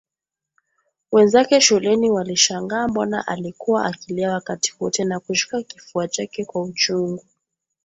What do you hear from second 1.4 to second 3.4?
shuleni walishangaa mbona